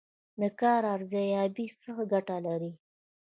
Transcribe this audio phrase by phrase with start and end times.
[0.39, 2.71] د کار ارزیابي څه ګټه لري؟